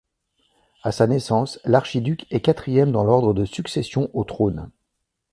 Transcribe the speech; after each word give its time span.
À 0.81 0.91
sa 0.91 1.05
naissance, 1.05 1.59
l'archiduc 1.63 2.25
est 2.31 2.41
quatrième 2.41 2.91
dans 2.91 3.03
l'ordre 3.03 3.35
de 3.35 3.45
succession 3.45 4.09
au 4.15 4.23
trône. 4.23 4.71